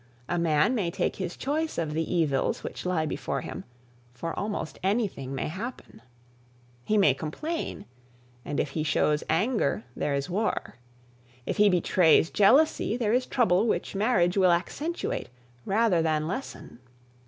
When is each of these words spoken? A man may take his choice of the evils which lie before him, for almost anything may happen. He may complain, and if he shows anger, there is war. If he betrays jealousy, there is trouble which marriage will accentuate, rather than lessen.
A 0.27 0.39
man 0.39 0.73
may 0.73 0.89
take 0.89 1.17
his 1.17 1.37
choice 1.37 1.77
of 1.77 1.93
the 1.93 2.11
evils 2.11 2.63
which 2.63 2.87
lie 2.87 3.05
before 3.05 3.41
him, 3.41 3.65
for 4.15 4.33
almost 4.33 4.79
anything 4.81 5.35
may 5.35 5.47
happen. 5.47 6.01
He 6.83 6.97
may 6.97 7.13
complain, 7.13 7.85
and 8.43 8.59
if 8.59 8.71
he 8.71 8.81
shows 8.83 9.23
anger, 9.29 9.83
there 9.95 10.15
is 10.15 10.27
war. 10.27 10.77
If 11.45 11.57
he 11.57 11.69
betrays 11.69 12.31
jealousy, 12.31 12.97
there 12.97 13.13
is 13.13 13.27
trouble 13.27 13.67
which 13.67 13.93
marriage 13.93 14.35
will 14.35 14.51
accentuate, 14.51 15.29
rather 15.67 16.01
than 16.01 16.27
lessen. 16.27 16.79